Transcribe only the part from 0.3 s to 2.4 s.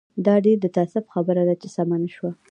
ډېر د تاسف خبره ده چې سمه نه شوه.